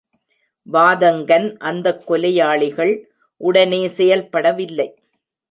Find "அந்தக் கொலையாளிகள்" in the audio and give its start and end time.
1.57-2.93